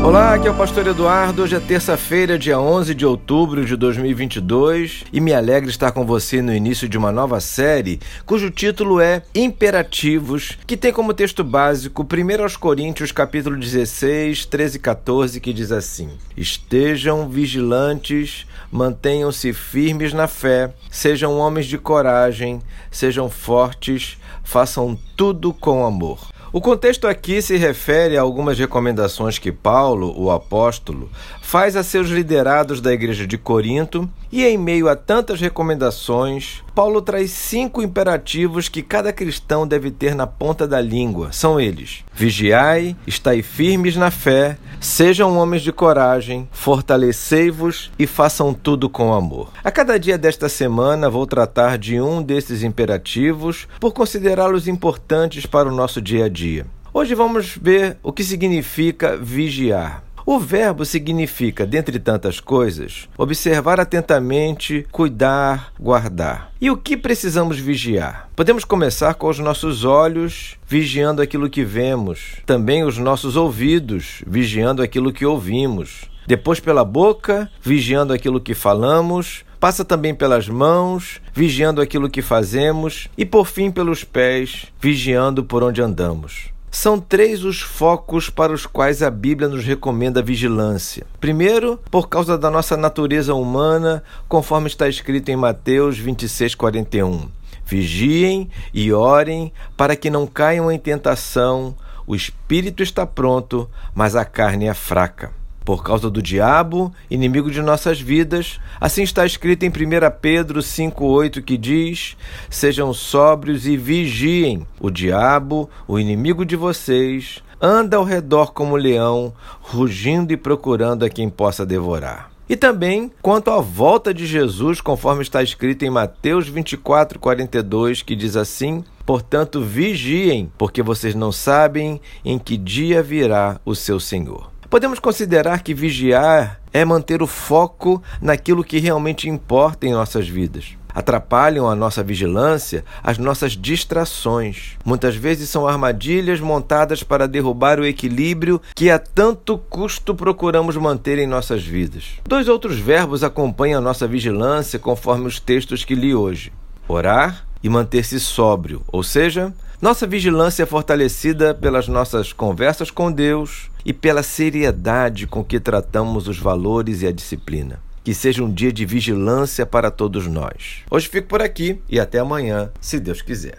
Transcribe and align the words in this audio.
Olá, 0.00 0.34
aqui 0.34 0.46
é 0.46 0.50
o 0.50 0.54
Pastor 0.54 0.86
Eduardo. 0.86 1.42
Hoje 1.42 1.56
é 1.56 1.60
terça-feira, 1.60 2.38
dia 2.38 2.58
11 2.58 2.94
de 2.94 3.04
outubro 3.04 3.66
de 3.66 3.74
2022 3.74 5.04
e 5.12 5.20
me 5.20 5.34
alegra 5.34 5.68
estar 5.68 5.90
com 5.90 6.06
você 6.06 6.40
no 6.40 6.54
início 6.54 6.88
de 6.88 6.96
uma 6.96 7.10
nova 7.10 7.40
série 7.40 7.98
cujo 8.24 8.48
título 8.48 9.00
é 9.00 9.22
Imperativos, 9.34 10.56
que 10.66 10.76
tem 10.76 10.92
como 10.92 11.12
texto 11.12 11.42
básico 11.42 12.06
1 12.06 12.42
aos 12.42 12.56
Coríntios, 12.56 13.10
capítulo 13.10 13.56
16, 13.56 14.46
13 14.46 14.76
e 14.76 14.80
14, 14.80 15.40
que 15.40 15.52
diz 15.52 15.72
assim: 15.72 16.10
Estejam 16.36 17.28
vigilantes, 17.28 18.46
mantenham-se 18.70 19.52
firmes 19.52 20.12
na 20.12 20.28
fé, 20.28 20.72
sejam 20.90 21.36
homens 21.38 21.66
de 21.66 21.76
coragem, 21.76 22.62
sejam 22.88 23.28
fortes, 23.28 24.16
façam 24.44 24.96
tudo 25.16 25.52
com 25.52 25.84
amor. 25.84 26.37
O 26.50 26.62
contexto 26.62 27.06
aqui 27.06 27.42
se 27.42 27.58
refere 27.58 28.16
a 28.16 28.22
algumas 28.22 28.58
recomendações 28.58 29.38
que 29.38 29.52
Paulo, 29.52 30.14
o 30.16 30.30
apóstolo, 30.30 31.10
faz 31.42 31.76
a 31.76 31.82
seus 31.82 32.08
liderados 32.08 32.80
da 32.80 32.90
igreja 32.90 33.26
de 33.26 33.36
Corinto, 33.36 34.08
e 34.32 34.44
em 34.44 34.56
meio 34.56 34.88
a 34.88 34.96
tantas 34.96 35.40
recomendações, 35.40 36.62
Paulo 36.78 37.02
traz 37.02 37.32
cinco 37.32 37.82
imperativos 37.82 38.68
que 38.68 38.82
cada 38.84 39.12
cristão 39.12 39.66
deve 39.66 39.90
ter 39.90 40.14
na 40.14 40.28
ponta 40.28 40.64
da 40.64 40.80
língua. 40.80 41.32
São 41.32 41.58
eles: 41.58 42.04
vigiai, 42.14 42.96
estai 43.04 43.42
firmes 43.42 43.96
na 43.96 44.12
fé, 44.12 44.56
sejam 44.80 45.36
homens 45.36 45.62
de 45.62 45.72
coragem, 45.72 46.48
fortalecei-vos 46.52 47.90
e 47.98 48.06
façam 48.06 48.54
tudo 48.54 48.88
com 48.88 49.12
amor. 49.12 49.50
A 49.64 49.72
cada 49.72 49.98
dia 49.98 50.16
desta 50.16 50.48
semana 50.48 51.10
vou 51.10 51.26
tratar 51.26 51.78
de 51.78 52.00
um 52.00 52.22
desses 52.22 52.62
imperativos 52.62 53.66
por 53.80 53.92
considerá-los 53.92 54.68
importantes 54.68 55.46
para 55.46 55.68
o 55.68 55.74
nosso 55.74 56.00
dia 56.00 56.26
a 56.26 56.28
dia. 56.28 56.64
Hoje 56.94 57.12
vamos 57.12 57.58
ver 57.60 57.98
o 58.04 58.12
que 58.12 58.22
significa 58.22 59.16
vigiar. 59.16 60.07
O 60.30 60.38
verbo 60.38 60.84
significa, 60.84 61.64
dentre 61.64 61.98
tantas 61.98 62.38
coisas, 62.38 63.08
observar 63.16 63.80
atentamente, 63.80 64.86
cuidar, 64.92 65.72
guardar. 65.80 66.52
E 66.60 66.70
o 66.70 66.76
que 66.76 66.98
precisamos 66.98 67.58
vigiar? 67.58 68.28
Podemos 68.36 68.62
começar 68.62 69.14
com 69.14 69.26
os 69.26 69.38
nossos 69.38 69.86
olhos, 69.86 70.58
vigiando 70.66 71.22
aquilo 71.22 71.48
que 71.48 71.64
vemos, 71.64 72.42
também 72.44 72.84
os 72.84 72.98
nossos 72.98 73.36
ouvidos, 73.36 74.22
vigiando 74.26 74.82
aquilo 74.82 75.14
que 75.14 75.24
ouvimos. 75.24 76.10
Depois, 76.26 76.60
pela 76.60 76.84
boca, 76.84 77.50
vigiando 77.62 78.12
aquilo 78.12 78.38
que 78.38 78.52
falamos, 78.52 79.46
passa 79.58 79.82
também 79.82 80.14
pelas 80.14 80.46
mãos, 80.46 81.22
vigiando 81.32 81.80
aquilo 81.80 82.10
que 82.10 82.20
fazemos, 82.20 83.08
e 83.16 83.24
por 83.24 83.46
fim 83.46 83.70
pelos 83.70 84.04
pés, 84.04 84.66
vigiando 84.78 85.42
por 85.42 85.62
onde 85.62 85.80
andamos. 85.80 86.50
São 86.70 87.00
três 87.00 87.44
os 87.44 87.60
focos 87.60 88.28
para 88.28 88.52
os 88.52 88.66
quais 88.66 89.02
a 89.02 89.10
Bíblia 89.10 89.48
nos 89.48 89.64
recomenda 89.64 90.22
vigilância. 90.22 91.06
Primeiro, 91.18 91.80
por 91.90 92.08
causa 92.08 92.36
da 92.36 92.50
nossa 92.50 92.76
natureza 92.76 93.34
humana, 93.34 94.02
conforme 94.28 94.66
está 94.66 94.88
escrito 94.88 95.30
em 95.30 95.36
Mateus 95.36 95.98
26, 95.98 96.54
41. 96.54 97.28
Vigiem 97.64 98.50
e 98.72 98.92
orem 98.92 99.52
para 99.76 99.96
que 99.96 100.10
não 100.10 100.26
caiam 100.26 100.70
em 100.70 100.78
tentação. 100.78 101.74
O 102.06 102.14
espírito 102.14 102.82
está 102.82 103.06
pronto, 103.06 103.68
mas 103.94 104.14
a 104.14 104.24
carne 104.24 104.66
é 104.66 104.74
fraca 104.74 105.37
por 105.68 105.84
causa 105.84 106.08
do 106.08 106.22
diabo, 106.22 106.90
inimigo 107.10 107.50
de 107.50 107.60
nossas 107.60 108.00
vidas. 108.00 108.58
Assim 108.80 109.02
está 109.02 109.26
escrito 109.26 109.64
em 109.64 109.68
1 109.68 109.72
Pedro 110.18 110.60
5,8 110.60 111.42
que 111.42 111.58
diz: 111.58 112.16
Sejam 112.48 112.94
sóbrios 112.94 113.66
e 113.66 113.76
vigiem. 113.76 114.66
O 114.80 114.88
diabo, 114.90 115.68
o 115.86 115.98
inimigo 115.98 116.46
de 116.46 116.56
vocês, 116.56 117.42
anda 117.60 117.98
ao 117.98 118.02
redor 118.02 118.54
como 118.54 118.76
leão, 118.76 119.30
rugindo 119.60 120.32
e 120.32 120.38
procurando 120.38 121.04
a 121.04 121.10
quem 121.10 121.28
possa 121.28 121.66
devorar. 121.66 122.30
E 122.48 122.56
também 122.56 123.12
quanto 123.20 123.50
à 123.50 123.60
volta 123.60 124.14
de 124.14 124.26
Jesus, 124.26 124.80
conforme 124.80 125.20
está 125.20 125.42
escrito 125.42 125.84
em 125.84 125.90
Mateus 125.90 126.48
24, 126.48 127.18
42, 127.18 128.00
que 128.00 128.16
diz 128.16 128.36
assim: 128.36 128.82
Portanto, 129.04 129.60
vigiem, 129.60 130.50
porque 130.56 130.82
vocês 130.82 131.14
não 131.14 131.30
sabem 131.30 132.00
em 132.24 132.38
que 132.38 132.56
dia 132.56 133.02
virá 133.02 133.60
o 133.66 133.74
seu 133.74 134.00
Senhor. 134.00 134.56
Podemos 134.70 134.98
considerar 134.98 135.62
que 135.62 135.72
vigiar 135.72 136.60
é 136.74 136.84
manter 136.84 137.22
o 137.22 137.26
foco 137.26 138.02
naquilo 138.20 138.62
que 138.62 138.78
realmente 138.78 139.26
importa 139.26 139.86
em 139.86 139.92
nossas 139.92 140.28
vidas. 140.28 140.76
Atrapalham 140.94 141.66
a 141.66 141.74
nossa 141.74 142.02
vigilância 142.02 142.84
as 143.02 143.16
nossas 143.16 143.52
distrações. 143.52 144.76
Muitas 144.84 145.16
vezes 145.16 145.48
são 145.48 145.66
armadilhas 145.66 146.38
montadas 146.38 147.02
para 147.02 147.26
derrubar 147.26 147.80
o 147.80 147.86
equilíbrio 147.86 148.60
que 148.74 148.90
a 148.90 148.98
tanto 148.98 149.56
custo 149.56 150.14
procuramos 150.14 150.76
manter 150.76 151.18
em 151.18 151.26
nossas 151.26 151.64
vidas. 151.64 152.20
Dois 152.26 152.46
outros 152.46 152.78
verbos 152.78 153.24
acompanham 153.24 153.78
a 153.78 153.82
nossa 153.82 154.06
vigilância 154.06 154.78
conforme 154.78 155.26
os 155.26 155.40
textos 155.40 155.82
que 155.82 155.94
li 155.94 156.14
hoje: 156.14 156.52
orar 156.86 157.46
e 157.62 157.70
manter-se 157.70 158.20
sóbrio, 158.20 158.82
ou 158.92 159.02
seja, 159.02 159.50
nossa 159.80 160.08
vigilância 160.08 160.64
é 160.64 160.66
fortalecida 160.66 161.54
pelas 161.54 161.86
nossas 161.86 162.32
conversas 162.32 162.90
com 162.90 163.12
Deus 163.12 163.70
e 163.84 163.92
pela 163.92 164.24
seriedade 164.24 165.24
com 165.24 165.44
que 165.44 165.60
tratamos 165.60 166.26
os 166.26 166.36
valores 166.36 167.02
e 167.02 167.06
a 167.06 167.12
disciplina. 167.12 167.78
Que 168.02 168.12
seja 168.12 168.42
um 168.42 168.52
dia 168.52 168.72
de 168.72 168.84
vigilância 168.84 169.64
para 169.64 169.88
todos 169.88 170.26
nós. 170.26 170.82
Hoje 170.90 171.08
fico 171.08 171.28
por 171.28 171.40
aqui 171.40 171.80
e 171.88 172.00
até 172.00 172.18
amanhã, 172.18 172.72
se 172.80 172.98
Deus 172.98 173.22
quiser. 173.22 173.58